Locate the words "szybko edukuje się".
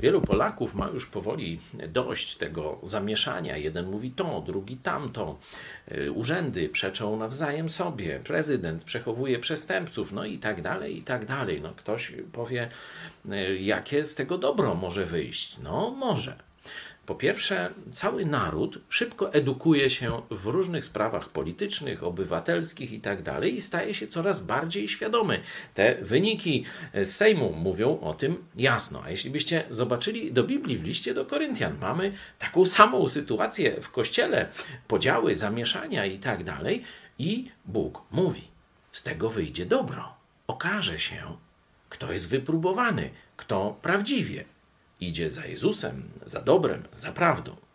18.88-20.22